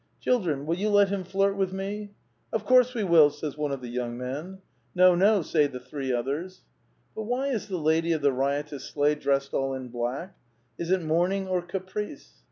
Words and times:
"Children, 0.19 0.65
will 0.65 0.77
you 0.77 0.89
let 0.89 1.09
him 1.09 1.23
flirt 1.23 1.55
with 1.55 1.71
me?"" 1.73 2.15
Of 2.51 2.65
course 2.65 2.95
we 2.95 3.03
will," 3.03 3.29
says 3.29 3.55
one 3.55 3.71
of 3.71 3.81
the 3.81 3.87
young 3.87 4.17
men.." 4.17 4.57
No, 4.95 5.13
no!" 5.13 5.43
say 5.43 5.67
the 5.67 5.79
three 5.79 6.11
others. 6.11 6.63
But 7.13 7.25
why 7.25 7.49
is 7.49 7.67
the 7.67 7.77
lady 7.77 8.11
of 8.13 8.23
the 8.23 8.33
riotous 8.33 8.85
sleigh 8.85 9.13
dressed 9.13 9.53
all 9.53 9.75
in 9.75 9.89
black? 9.89 10.35
Is 10.79 10.89
it 10.89 11.03
mourning 11.03 11.47
or 11.47 11.61
caprice 11.61 12.33